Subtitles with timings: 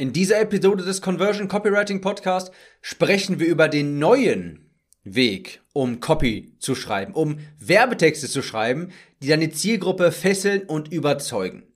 [0.00, 4.70] In dieser Episode des Conversion Copywriting Podcast sprechen wir über den neuen
[5.04, 8.92] Weg, um Copy zu schreiben, um Werbetexte zu schreiben,
[9.22, 11.69] die deine Zielgruppe fesseln und überzeugen.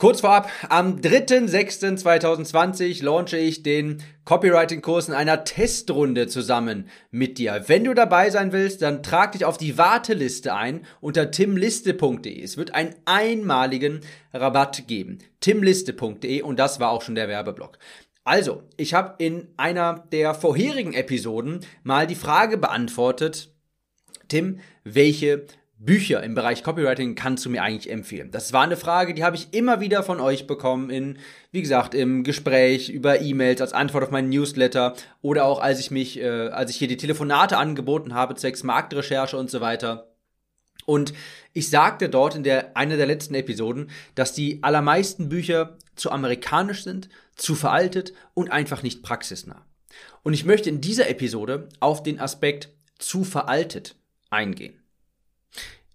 [0.00, 7.64] Kurz vorab, am 3.6.2020 launche ich den Copywriting-Kurs in einer Testrunde zusammen mit dir.
[7.66, 12.40] Wenn du dabei sein willst, dann trag dich auf die Warteliste ein unter timliste.de.
[12.40, 15.18] Es wird einen einmaligen Rabatt geben.
[15.40, 17.80] timliste.de und das war auch schon der Werbeblock.
[18.22, 23.52] Also, ich habe in einer der vorherigen Episoden mal die Frage beantwortet,
[24.28, 25.46] Tim, welche
[25.80, 28.32] Bücher im Bereich Copywriting kannst du mir eigentlich empfehlen?
[28.32, 31.18] Das war eine Frage, die habe ich immer wieder von euch bekommen in,
[31.52, 35.92] wie gesagt, im Gespräch, über E-Mails, als Antwort auf meinen Newsletter oder auch als ich
[35.92, 40.08] mich, äh, als ich hier die Telefonate angeboten habe, zwecks Marktrecherche und so weiter.
[40.84, 41.12] Und
[41.52, 46.82] ich sagte dort in der, einer der letzten Episoden, dass die allermeisten Bücher zu amerikanisch
[46.82, 49.64] sind, zu veraltet und einfach nicht praxisnah.
[50.24, 53.94] Und ich möchte in dieser Episode auf den Aspekt zu veraltet
[54.30, 54.74] eingehen.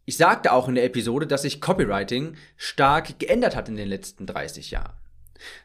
[0.06, 4.26] Ich sagte auch in der Episode, dass sich Copywriting stark geändert hat in den letzten
[4.26, 4.94] 30 Jahren.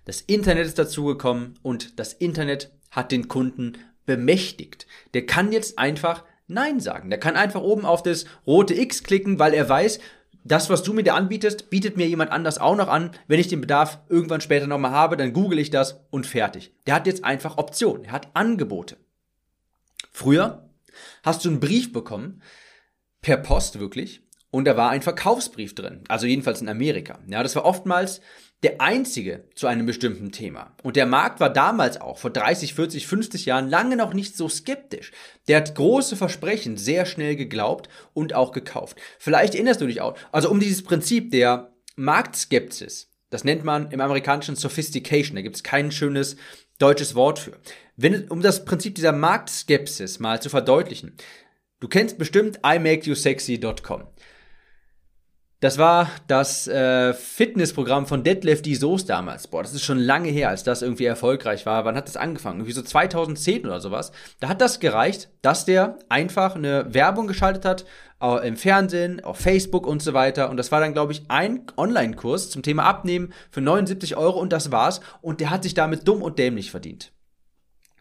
[0.05, 4.87] Das Internet ist dazugekommen und das Internet hat den Kunden bemächtigt.
[5.15, 7.11] Der kann jetzt einfach Nein sagen.
[7.11, 10.01] Der kann einfach oben auf das rote X klicken, weil er weiß,
[10.45, 13.11] das, was du mir da anbietest, bietet mir jemand anders auch noch an.
[13.27, 16.73] Wenn ich den Bedarf irgendwann später nochmal habe, dann google ich das und fertig.
[16.87, 18.05] Der hat jetzt einfach Optionen.
[18.05, 18.97] Er hat Angebote.
[20.11, 20.71] Früher
[21.23, 22.41] hast du einen Brief bekommen,
[23.21, 27.19] per Post wirklich, und da war ein Verkaufsbrief drin, also jedenfalls in Amerika.
[27.27, 28.21] Ja, das war oftmals
[28.63, 30.75] der einzige zu einem bestimmten Thema.
[30.83, 34.49] Und der Markt war damals auch, vor 30, 40, 50 Jahren, lange noch nicht so
[34.49, 35.13] skeptisch.
[35.47, 38.99] Der hat große Versprechen sehr schnell geglaubt und auch gekauft.
[39.19, 44.01] Vielleicht erinnerst du dich auch, also um dieses Prinzip der Marktskepsis, das nennt man im
[44.01, 46.37] amerikanischen Sophistication, da gibt es kein schönes
[46.79, 47.59] deutsches Wort für.
[47.97, 51.17] Wenn, um das Prinzip dieser Marktskepsis mal zu verdeutlichen,
[51.81, 54.05] du kennst bestimmt imakeyousexy.com.
[55.61, 59.49] Das war das äh, Fitnessprogramm von Deadlift die Soße damals.
[59.49, 61.85] Boah, das ist schon lange her, als das irgendwie erfolgreich war.
[61.85, 62.61] Wann hat das angefangen?
[62.61, 64.13] Irgendwie so 2010 oder sowas.
[64.39, 67.87] Da hat das gereicht, dass der einfach eine Werbung geschaltet hat
[68.43, 70.51] im Fernsehen, auf Facebook und so weiter.
[70.51, 74.53] Und das war dann, glaube ich, ein Online-Kurs zum Thema Abnehmen für 79 Euro und
[74.53, 75.01] das war's.
[75.23, 77.13] Und der hat sich damit dumm und dämlich verdient.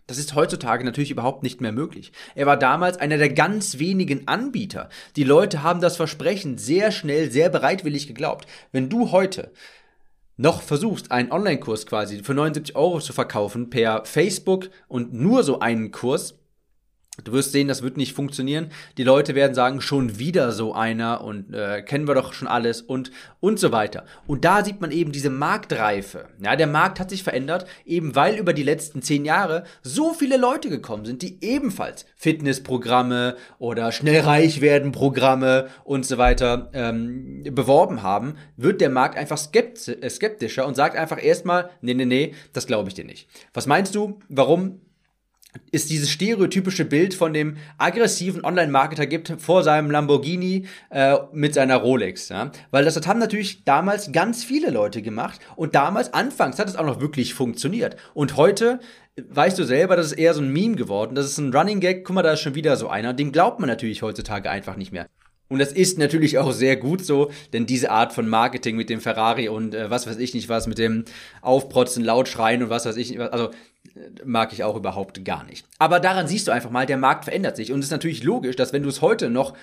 [0.08, 2.14] Das ist heutzutage natürlich überhaupt nicht mehr möglich.
[2.34, 4.88] Er war damals einer der ganz wenigen Anbieter.
[5.18, 8.48] Die Leute haben das Versprechen sehr schnell, sehr bereitwillig geglaubt.
[8.72, 9.52] Wenn du heute
[10.38, 15.60] noch versuchst, einen Online-Kurs quasi für 79 Euro zu verkaufen per Facebook und nur so
[15.60, 16.40] einen Kurs,
[17.24, 18.70] Du wirst sehen, das wird nicht funktionieren.
[18.98, 22.82] Die Leute werden sagen, schon wieder so einer und äh, kennen wir doch schon alles
[22.82, 24.06] und und so weiter.
[24.28, 26.30] Und da sieht man eben diese Marktreife.
[26.40, 30.38] Ja, der Markt hat sich verändert, eben weil über die letzten zehn Jahre so viele
[30.38, 37.44] Leute gekommen sind, die ebenfalls Fitnessprogramme oder schnell reich werden Programme und so weiter ähm,
[37.50, 42.34] beworben haben, wird der Markt einfach äh, skeptischer und sagt einfach erstmal, nee, nee, nee,
[42.54, 43.28] das glaube ich dir nicht.
[43.54, 44.82] Was meinst du, warum
[45.72, 51.78] ist dieses stereotypische Bild von dem aggressiven Online-Marketer gibt vor seinem Lamborghini äh, mit seiner
[51.78, 52.30] Rolex.
[52.30, 52.52] Ja?
[52.72, 56.76] Weil das, das haben natürlich damals ganz viele Leute gemacht und damals, anfangs hat es
[56.76, 57.98] auch noch wirklich funktioniert.
[58.14, 58.80] Und heute
[59.30, 62.06] weißt du selber, das ist eher so ein Meme geworden, das ist ein Running Gag,
[62.06, 64.92] guck mal, da ist schon wieder so einer, dem glaubt man natürlich heutzutage einfach nicht
[64.92, 65.08] mehr.
[65.50, 69.00] Und das ist natürlich auch sehr gut so, denn diese Art von Marketing mit dem
[69.00, 71.06] Ferrari und äh, was weiß ich nicht was, mit dem
[71.42, 73.52] Aufprotzen, laut schreien und was weiß ich, also
[74.26, 75.66] mag ich auch überhaupt gar nicht.
[75.80, 77.72] Aber daran siehst du einfach mal, der Markt verändert sich.
[77.72, 79.56] Und es ist natürlich logisch, dass wenn du es heute noch,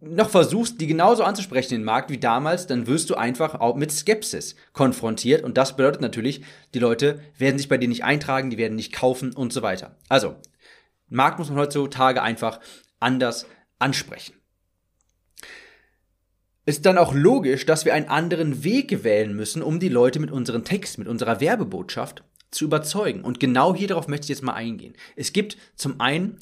[0.00, 3.92] noch versuchst, die genauso anzusprechen, den Markt wie damals, dann wirst du einfach auch mit
[3.92, 5.42] Skepsis konfrontiert.
[5.44, 6.42] Und das bedeutet natürlich,
[6.74, 9.96] die Leute werden sich bei dir nicht eintragen, die werden nicht kaufen und so weiter.
[10.08, 10.36] Also,
[11.08, 12.60] Markt muss man heutzutage einfach
[13.00, 13.46] anders
[13.78, 14.41] ansprechen
[16.64, 20.30] ist dann auch logisch, dass wir einen anderen Weg wählen müssen, um die Leute mit
[20.30, 23.24] unseren Text, mit unserer Werbebotschaft zu überzeugen.
[23.24, 24.94] Und genau hier darauf möchte ich jetzt mal eingehen.
[25.16, 26.38] Es gibt zum einen,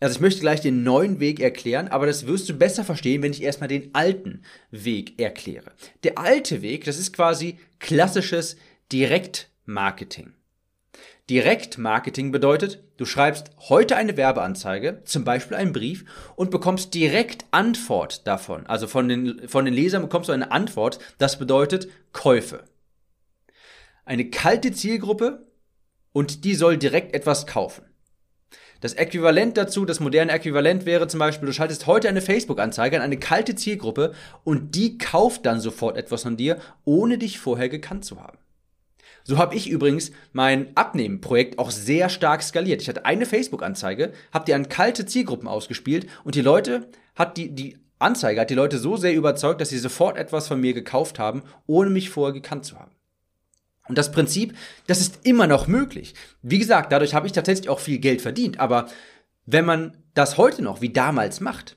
[0.00, 3.32] also ich möchte gleich den neuen Weg erklären, aber das wirst du besser verstehen, wenn
[3.32, 5.72] ich erstmal den alten Weg erkläre.
[6.02, 8.56] Der alte Weg, das ist quasi klassisches
[8.92, 10.34] Direktmarketing.
[11.30, 16.04] Direktmarketing bedeutet, du schreibst heute eine Werbeanzeige, zum Beispiel einen Brief,
[16.36, 18.66] und bekommst direkt Antwort davon.
[18.66, 20.98] Also von den, von den Lesern bekommst du eine Antwort.
[21.18, 22.64] Das bedeutet Käufe
[24.04, 25.46] eine kalte Zielgruppe
[26.12, 27.84] und die soll direkt etwas kaufen.
[28.80, 33.02] Das Äquivalent dazu, das moderne Äquivalent wäre zum Beispiel, du schaltest heute eine Facebook-Anzeige an
[33.02, 34.12] eine kalte Zielgruppe
[34.42, 38.38] und die kauft dann sofort etwas von dir, ohne dich vorher gekannt zu haben.
[39.24, 42.82] So habe ich übrigens mein Abnehmen-Projekt auch sehr stark skaliert.
[42.82, 47.54] Ich hatte eine Facebook-Anzeige, habe die an kalte Zielgruppen ausgespielt und die Leute hat die,
[47.54, 51.18] die Anzeige hat die Leute so sehr überzeugt, dass sie sofort etwas von mir gekauft
[51.18, 52.92] haben, ohne mich vorher gekannt zu haben.
[53.88, 54.54] Und das Prinzip,
[54.86, 56.14] das ist immer noch möglich.
[56.42, 58.60] Wie gesagt, dadurch habe ich tatsächlich auch viel Geld verdient.
[58.60, 58.88] Aber
[59.46, 61.76] wenn man das heute noch wie damals macht,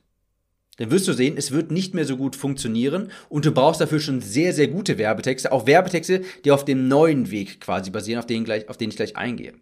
[0.77, 4.00] dann wirst du sehen, es wird nicht mehr so gut funktionieren und du brauchst dafür
[4.00, 8.27] schon sehr, sehr gute Werbetexte, auch Werbetexte, die auf dem neuen Weg quasi basieren, auf
[8.27, 9.53] den, gleich, auf den ich gleich eingehe.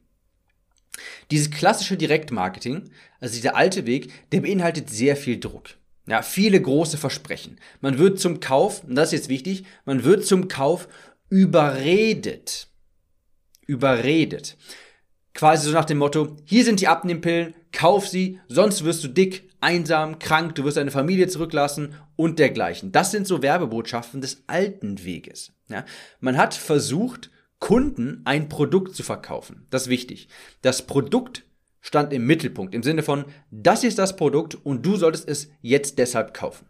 [1.31, 2.89] Dieses klassische Direktmarketing,
[3.19, 5.69] also dieser alte Weg, der beinhaltet sehr viel Druck.
[6.07, 7.57] Ja, viele große Versprechen.
[7.81, 10.87] Man wird zum Kauf, und das ist jetzt wichtig, man wird zum Kauf
[11.29, 12.67] überredet.
[13.65, 14.57] Überredet.
[15.33, 19.49] Quasi so nach dem Motto, hier sind die Abnehmpillen, kauf sie, sonst wirst du dick,
[19.65, 22.91] einsam, krank, du wirst deine Familie zurücklassen und dergleichen.
[22.91, 25.53] Das sind so Werbebotschaften des alten Weges.
[25.69, 25.85] Ja?
[26.19, 29.65] Man hat versucht, Kunden ein Produkt zu verkaufen.
[29.71, 30.27] Das ist wichtig.
[30.61, 31.45] Das Produkt
[31.81, 35.97] stand im Mittelpunkt, im Sinne von, das ist das Produkt und du solltest es jetzt
[35.97, 36.67] deshalb kaufen.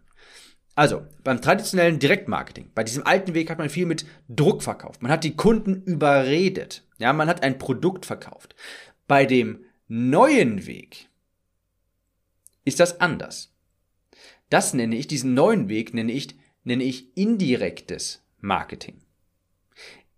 [0.74, 5.02] Also, beim traditionellen Direktmarketing, bei diesem alten Weg hat man viel mit Druck verkauft.
[5.02, 6.86] Man hat die Kunden überredet.
[6.98, 8.54] Ja, man hat ein Produkt verkauft.
[9.06, 11.08] Bei dem neuen Weg
[12.66, 13.54] ist das anders.
[14.50, 18.98] Das nenne ich, diesen neuen Weg nenne ich, nenne ich indirektes Marketing.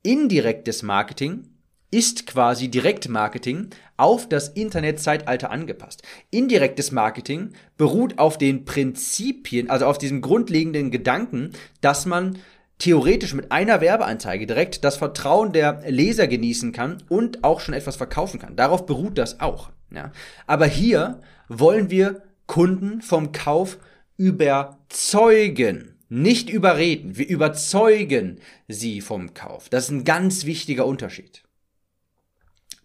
[0.02, 1.48] Indirektes Marketing
[1.90, 6.02] ist quasi Direktmarketing auf das Internetzeitalter angepasst.
[6.30, 12.38] Indirektes Marketing beruht auf den Prinzipien, also auf diesem grundlegenden Gedanken, dass man
[12.78, 17.96] theoretisch mit einer Werbeanzeige direkt das Vertrauen der Leser genießen kann und auch schon etwas
[17.96, 18.56] verkaufen kann.
[18.56, 19.70] Darauf beruht das auch.
[19.90, 20.12] Ja.
[20.46, 23.78] Aber hier wollen wir Kunden vom Kauf
[24.16, 27.16] überzeugen, nicht überreden.
[27.16, 29.68] Wir überzeugen sie vom Kauf.
[29.68, 31.44] Das ist ein ganz wichtiger Unterschied.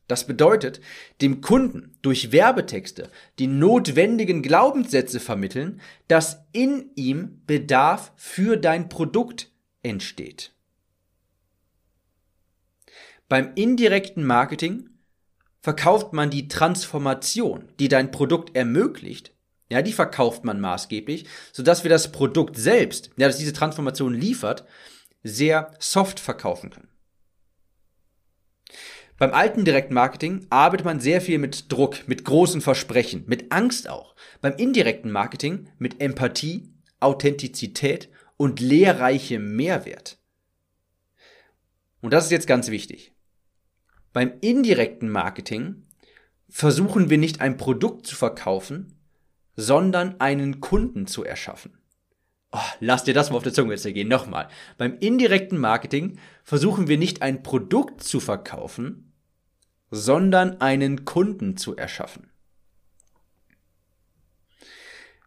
[0.08, 0.82] Das bedeutet,
[1.22, 9.50] dem Kunden durch Werbetexte die notwendigen Glaubenssätze vermitteln, dass in ihm Bedarf für dein Produkt
[9.82, 10.52] entsteht.
[13.30, 14.90] Beim indirekten Marketing
[15.62, 19.34] verkauft man die Transformation, die dein Produkt ermöglicht,
[19.74, 24.66] ja, die verkauft man maßgeblich, sodass wir das Produkt selbst, ja, das diese Transformation liefert,
[25.24, 26.90] sehr soft verkaufen können.
[29.18, 34.16] Beim alten Direktmarketing arbeitet man sehr viel mit Druck, mit großen Versprechen, mit Angst auch.
[34.42, 40.20] Beim indirekten Marketing mit Empathie, Authentizität und lehrreichem Mehrwert.
[42.02, 43.14] Und das ist jetzt ganz wichtig.
[44.12, 45.84] Beim indirekten Marketing
[46.50, 49.00] versuchen wir nicht ein Produkt zu verkaufen,
[49.56, 51.78] sondern einen Kunden zu erschaffen.
[52.52, 54.08] Oh, lass dir das mal auf der Zunge zergehen.
[54.08, 54.48] Nochmal.
[54.78, 59.14] Beim indirekten Marketing versuchen wir nicht ein Produkt zu verkaufen,
[59.90, 62.30] sondern einen Kunden zu erschaffen.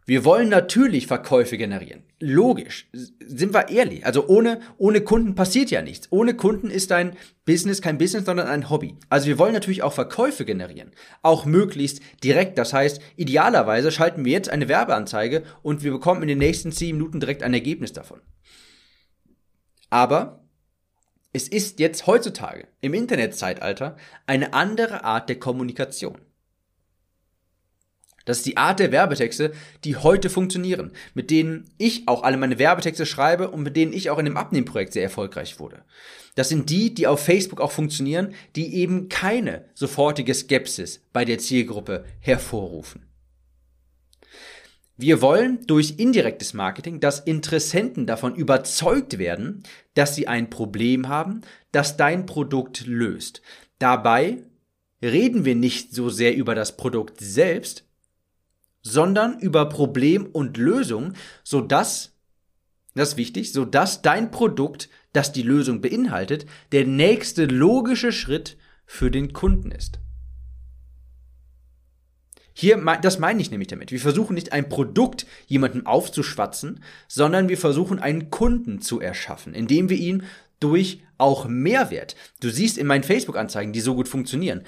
[0.09, 2.05] Wir wollen natürlich Verkäufe generieren.
[2.21, 2.89] Logisch.
[2.93, 4.07] Sind wir ehrlich.
[4.07, 6.07] Also ohne, ohne Kunden passiert ja nichts.
[6.11, 8.95] Ohne Kunden ist dein Business kein Business, sondern ein Hobby.
[9.09, 10.93] Also wir wollen natürlich auch Verkäufe generieren.
[11.23, 12.57] Auch möglichst direkt.
[12.57, 16.97] Das heißt, idealerweise schalten wir jetzt eine Werbeanzeige und wir bekommen in den nächsten 10
[16.97, 18.21] Minuten direkt ein Ergebnis davon.
[19.91, 20.45] Aber
[21.33, 26.19] es ist jetzt heutzutage im Internetzeitalter eine andere Art der Kommunikation.
[28.27, 29.53] Das ist die Art der Werbetexte,
[29.85, 34.11] die heute funktionieren, mit denen ich auch alle meine Werbetexte schreibe und mit denen ich
[34.11, 35.85] auch in dem Abnehmprojekt sehr erfolgreich wurde.
[36.35, 41.39] Das sind die, die auf Facebook auch funktionieren, die eben keine sofortige Skepsis bei der
[41.39, 43.07] Zielgruppe hervorrufen.
[44.99, 49.63] Wir wollen durch indirektes Marketing, dass Interessenten davon überzeugt werden,
[49.95, 53.41] dass sie ein Problem haben, das dein Produkt löst.
[53.79, 54.39] Dabei
[55.03, 57.86] reden wir nicht so sehr über das Produkt selbst,
[58.87, 62.13] sondern über Problem und Lösung, sodass,
[62.95, 69.11] das ist wichtig, sodass dein Produkt, das die Lösung beinhaltet, der nächste logische Schritt für
[69.11, 69.99] den Kunden ist.
[72.59, 73.91] Hier, das meine ich nämlich damit.
[73.91, 79.91] Wir versuchen nicht ein Produkt jemandem aufzuschwatzen, sondern wir versuchen einen Kunden zu erschaffen, indem
[79.91, 80.23] wir ihn
[80.61, 82.15] durch auch Mehrwert.
[82.41, 84.63] Du siehst in meinen Facebook-Anzeigen, die so gut funktionieren,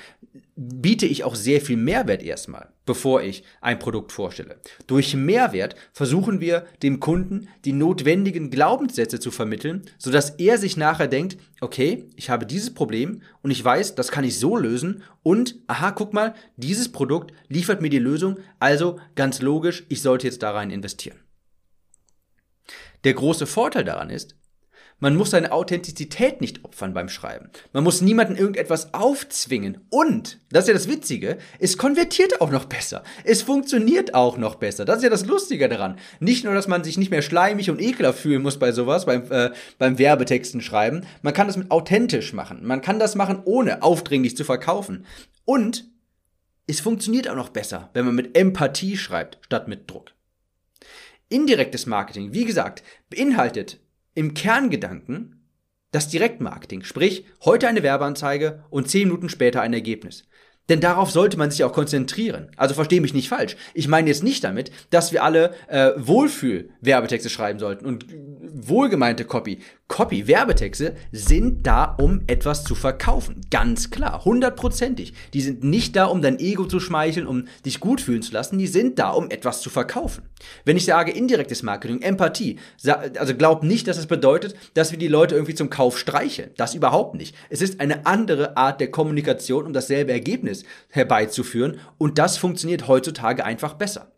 [0.56, 4.60] biete ich auch sehr viel Mehrwert erstmal, bevor ich ein Produkt vorstelle.
[4.86, 11.06] Durch Mehrwert versuchen wir dem Kunden die notwendigen Glaubenssätze zu vermitteln, sodass er sich nachher
[11.06, 15.56] denkt, okay, ich habe dieses Problem und ich weiß, das kann ich so lösen und,
[15.68, 20.42] aha, guck mal, dieses Produkt liefert mir die Lösung, also ganz logisch, ich sollte jetzt
[20.42, 21.18] da rein investieren.
[23.04, 24.34] Der große Vorteil daran ist,
[25.00, 27.50] Man muss seine Authentizität nicht opfern beim Schreiben.
[27.72, 29.78] Man muss niemanden irgendetwas aufzwingen.
[29.90, 33.04] Und, das ist ja das Witzige, es konvertiert auch noch besser.
[33.22, 34.84] Es funktioniert auch noch besser.
[34.84, 35.98] Das ist ja das Lustige daran.
[36.18, 39.30] Nicht nur, dass man sich nicht mehr schleimig und ekelhaft fühlen muss bei sowas, beim,
[39.30, 41.06] äh, beim Werbetexten schreiben.
[41.22, 42.66] Man kann das mit authentisch machen.
[42.66, 45.06] Man kann das machen, ohne aufdringlich zu verkaufen.
[45.44, 45.84] Und
[46.66, 50.10] es funktioniert auch noch besser, wenn man mit Empathie schreibt, statt mit Druck.
[51.28, 53.78] Indirektes Marketing, wie gesagt, beinhaltet
[54.18, 55.48] im Kerngedanken
[55.92, 60.26] das Direktmarketing, sprich heute eine Werbeanzeige und zehn Minuten später ein Ergebnis.
[60.68, 62.48] Denn darauf sollte man sich auch konzentrieren.
[62.56, 63.56] Also verstehe mich nicht falsch.
[63.74, 68.06] Ich meine jetzt nicht damit, dass wir alle äh, Wohlfühl-Werbetexte schreiben sollten und
[68.42, 69.60] wohlgemeinte Copy.
[69.88, 73.40] Copy, Werbetexte sind da, um etwas zu verkaufen.
[73.50, 75.14] Ganz klar, hundertprozentig.
[75.32, 78.58] Die sind nicht da, um dein Ego zu schmeicheln, um dich gut fühlen zu lassen.
[78.58, 80.24] Die sind da, um etwas zu verkaufen.
[80.66, 82.58] Wenn ich sage indirektes Marketing, Empathie,
[83.18, 86.50] also glaub nicht, dass es das bedeutet, dass wir die Leute irgendwie zum Kauf streicheln.
[86.56, 87.34] Das überhaupt nicht.
[87.48, 90.57] Es ist eine andere Art der Kommunikation, um dasselbe Ergebnis
[90.88, 91.80] herbeizuführen.
[91.98, 94.12] Und das funktioniert heutzutage einfach besser.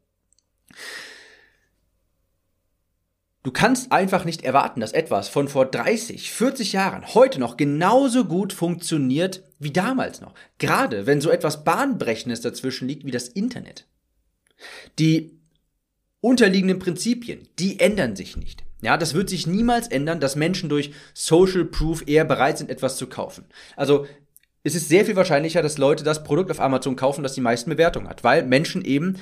[3.43, 8.27] Du kannst einfach nicht erwarten, dass etwas von vor 30, 40 Jahren heute noch genauso
[8.27, 10.35] gut funktioniert wie damals noch.
[10.59, 13.87] Gerade wenn so etwas Bahnbrechendes dazwischen liegt wie das Internet.
[14.99, 15.41] Die
[16.21, 18.63] unterliegenden Prinzipien, die ändern sich nicht.
[18.83, 22.97] Ja, das wird sich niemals ändern, dass Menschen durch Social Proof eher bereit sind, etwas
[22.97, 23.45] zu kaufen.
[23.77, 24.07] Also,
[24.63, 27.71] es ist sehr viel wahrscheinlicher, dass Leute das Produkt auf Amazon kaufen, das die meisten
[27.71, 29.19] Bewertungen hat, weil Menschen eben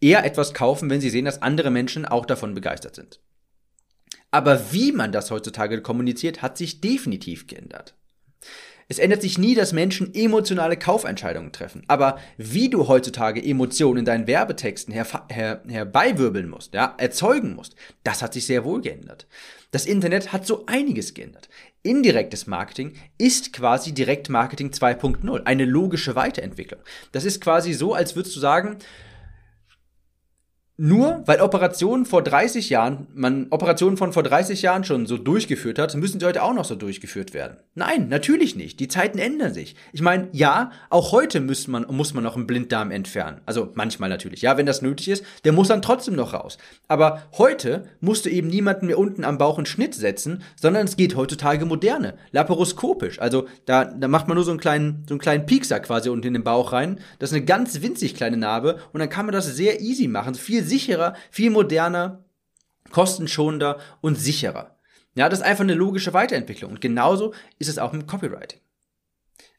[0.00, 3.20] eher etwas kaufen, wenn sie sehen, dass andere Menschen auch davon begeistert sind.
[4.30, 7.94] Aber wie man das heutzutage kommuniziert, hat sich definitiv geändert.
[8.88, 11.82] Es ändert sich nie, dass Menschen emotionale Kaufentscheidungen treffen.
[11.88, 17.74] Aber wie du heutzutage Emotionen in deinen Werbetexten her her herbeiwirbeln musst, ja, erzeugen musst,
[18.04, 19.26] das hat sich sehr wohl geändert.
[19.72, 21.48] Das Internet hat so einiges geändert.
[21.82, 26.80] Indirektes Marketing ist quasi Direktmarketing 2.0, eine logische Weiterentwicklung.
[27.12, 28.78] Das ist quasi so, als würdest du sagen,
[30.78, 35.78] nur weil Operationen vor 30 Jahren, man Operationen von vor 30 Jahren schon so durchgeführt
[35.78, 37.56] hat, müssen sie heute auch noch so durchgeführt werden.
[37.74, 38.78] Nein, natürlich nicht.
[38.78, 39.74] Die Zeiten ändern sich.
[39.92, 43.40] Ich meine, ja, auch heute muss man, muss man noch einen Blinddarm entfernen.
[43.46, 44.42] Also manchmal natürlich.
[44.42, 46.58] Ja, wenn das nötig ist, der muss dann trotzdem noch raus.
[46.88, 50.98] Aber heute musst du eben niemanden mehr unten am Bauch einen Schnitt setzen, sondern es
[50.98, 53.18] geht heutzutage moderne, laparoskopisch.
[53.18, 56.26] Also da, da macht man nur so einen kleinen, so einen kleinen Piekser quasi unten
[56.26, 57.00] in den Bauch rein.
[57.18, 60.34] Das ist eine ganz winzig kleine Narbe und dann kann man das sehr easy machen.
[60.34, 62.24] Viel sicherer, viel moderner,
[62.90, 64.76] kostenschonender und sicherer.
[65.14, 66.72] Ja, das ist einfach eine logische Weiterentwicklung.
[66.72, 68.60] Und genauso ist es auch mit Copywriting.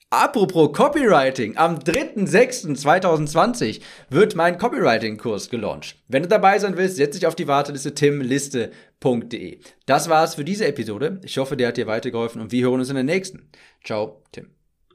[0.09, 5.97] Apropos Copywriting, am 3.6.2020 wird mein Copywriting-Kurs gelauncht.
[6.07, 9.59] Wenn du dabei sein willst, setz dich auf die Warteliste timliste.de.
[9.85, 11.19] Das war's für diese Episode.
[11.25, 13.49] Ich hoffe, der hat dir weitergeholfen und wir hören uns in der nächsten.
[13.83, 14.56] Ciao, Tim.